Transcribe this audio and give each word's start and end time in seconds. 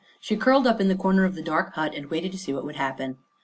She 0.19 0.35
curled 0.35 0.65
up 0.65 0.81
in 0.81 0.87
the 0.87 0.95
corner 0.95 1.25
of 1.25 1.35
the 1.35 1.43
dark 1.43 1.75
hut 1.75 1.93
and 1.93 2.09
waited 2.09 2.31
to 2.31 2.37
see 2.39 2.51
what 2.51 2.65
would 2.65 2.75
happen. 2.77 3.19